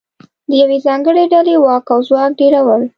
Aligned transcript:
د 0.47 0.49
یوې 0.61 0.77
ځانګړې 0.85 1.23
ډلې 1.33 1.55
واک 1.63 1.85
او 1.93 1.99
ځواک 2.07 2.31
ډېرول 2.39 2.81